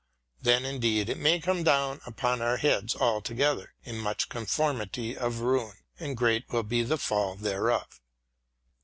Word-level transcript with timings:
Then 0.41 0.65
indeed 0.65 1.09
it 1.09 1.19
may 1.19 1.39
come 1.39 1.61
down 1.61 2.01
upon 2.07 2.41
our 2.41 2.57
heads 2.57 2.95
all 2.95 3.21
together 3.21 3.75
in 3.83 3.99
much 3.99 4.29
conformity 4.29 5.15
of 5.15 5.41
ruin; 5.41 5.75
and 5.99 6.17
great 6.17 6.49
will 6.51 6.63
be 6.63 6.81
the 6.81 6.97
fall 6.97 7.35
thereof. 7.35 8.01